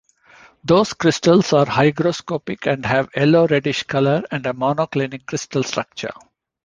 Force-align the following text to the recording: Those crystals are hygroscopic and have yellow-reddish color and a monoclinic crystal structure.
Those 0.63 0.93
crystals 0.93 1.53
are 1.53 1.67
hygroscopic 1.67 2.65
and 2.65 2.83
have 2.87 3.11
yellow-reddish 3.15 3.83
color 3.83 4.23
and 4.31 4.43
a 4.47 4.51
monoclinic 4.53 5.27
crystal 5.27 5.61
structure. 5.61 6.15